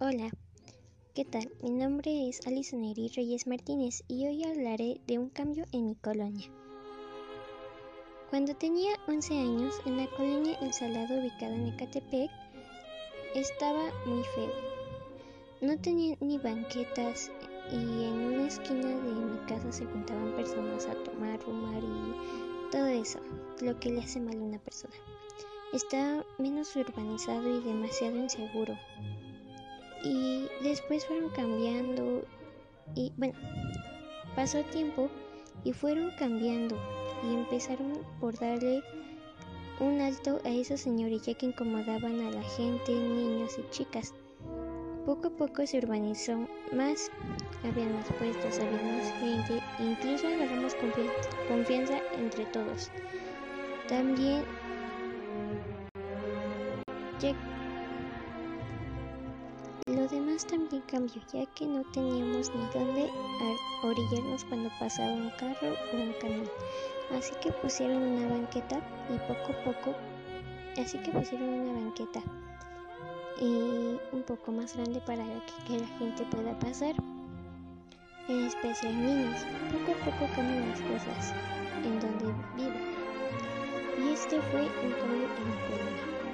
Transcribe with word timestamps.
Hola, 0.00 0.30
¿qué 1.12 1.24
tal? 1.24 1.50
Mi 1.60 1.70
nombre 1.70 2.28
es 2.28 2.46
Alison 2.46 2.84
Eri 2.84 3.08
Reyes 3.16 3.48
Martínez 3.48 4.04
y 4.06 4.28
hoy 4.28 4.44
hablaré 4.44 5.00
de 5.08 5.18
un 5.18 5.28
cambio 5.28 5.64
en 5.72 5.86
mi 5.86 5.96
colonia. 5.96 6.46
Cuando 8.30 8.54
tenía 8.54 8.92
11 9.08 9.34
años, 9.36 9.74
en 9.86 9.96
la 9.96 10.06
colonia 10.10 10.56
El 10.60 10.72
Salado 10.72 11.18
ubicada 11.18 11.52
en 11.52 11.66
Ecatepec, 11.66 12.30
estaba 13.34 13.90
muy 14.06 14.22
feo. 14.36 14.52
No 15.62 15.76
tenía 15.80 16.16
ni 16.20 16.38
banquetas 16.38 17.32
y 17.72 18.04
en 18.04 18.34
una 18.34 18.46
esquina 18.46 18.86
de 18.86 19.12
mi 19.12 19.38
casa 19.48 19.72
se 19.72 19.84
juntaban 19.84 20.36
personas 20.36 20.86
a 20.86 20.94
tomar, 21.02 21.40
fumar 21.40 21.82
y 21.82 22.70
todo 22.70 22.86
eso, 22.86 23.18
lo 23.60 23.76
que 23.80 23.90
le 23.90 24.02
hace 24.02 24.20
mal 24.20 24.38
a 24.38 24.42
una 24.44 24.60
persona. 24.60 24.94
Estaba 25.72 26.24
menos 26.38 26.76
urbanizado 26.76 27.58
y 27.58 27.64
demasiado 27.64 28.16
inseguro. 28.16 28.78
Y 30.04 30.46
después 30.62 31.04
fueron 31.06 31.30
cambiando 31.30 32.24
y 32.94 33.12
bueno, 33.16 33.34
pasó 34.34 34.62
tiempo 34.64 35.08
y 35.64 35.72
fueron 35.72 36.10
cambiando 36.18 36.76
y 37.24 37.34
empezaron 37.34 37.92
por 38.20 38.38
darle 38.38 38.82
un 39.80 40.00
alto 40.00 40.40
a 40.44 40.48
esos 40.48 40.80
señores 40.80 41.22
ya 41.22 41.34
que 41.34 41.46
incomodaban 41.46 42.20
a 42.20 42.30
la 42.30 42.42
gente, 42.42 42.92
niños 42.92 43.58
y 43.58 43.70
chicas. 43.70 44.14
Poco 45.06 45.28
a 45.28 45.30
poco 45.30 45.66
se 45.66 45.78
urbanizó 45.78 46.46
más, 46.72 47.10
había 47.64 47.86
más 47.86 48.06
puestos, 48.18 48.58
había 48.58 48.82
más 48.82 49.12
gente, 49.20 49.62
incluso 49.78 50.26
agarramos 50.26 50.74
confianza 51.48 51.98
entre 52.18 52.44
todos. 52.46 52.90
También 53.88 54.44
lo 59.88 60.06
demás 60.06 60.46
también 60.46 60.82
cambió, 60.82 61.22
ya 61.32 61.46
que 61.54 61.66
no 61.66 61.82
teníamos 61.92 62.50
ni 62.54 62.62
dónde 62.74 63.10
orillarnos 63.82 64.44
cuando 64.44 64.70
pasaba 64.78 65.12
un 65.12 65.30
carro 65.38 65.74
o 65.92 65.96
un 65.96 66.12
camión. 66.20 66.48
Así 67.16 67.32
que 67.40 67.50
pusieron 67.52 68.02
una 68.02 68.28
banqueta 68.28 68.80
y 69.08 69.18
poco 69.26 69.52
a 69.52 69.64
poco, 69.64 69.94
así 70.80 70.98
que 70.98 71.10
pusieron 71.10 71.48
una 71.48 71.72
banqueta 71.84 72.20
y 73.40 73.98
un 74.12 74.22
poco 74.26 74.52
más 74.52 74.76
grande 74.76 75.00
para 75.00 75.24
que, 75.66 75.78
la 75.78 75.86
gente 75.98 76.24
pueda 76.24 76.58
pasar, 76.58 76.94
en 78.28 78.44
especial 78.46 78.94
niños. 78.94 79.40
Poco 79.72 79.92
a 79.92 80.04
poco 80.04 80.34
cambian 80.34 80.68
las 80.68 80.80
cosas 80.82 81.34
en 81.84 82.00
donde 82.00 82.26
vivo. 82.56 82.74
Y 84.04 84.12
este 84.12 84.40
fue 84.42 84.62
un 84.62 84.92
cambio 84.92 85.28
en 85.36 85.48
mi 85.48 85.56
colonia. 85.66 86.27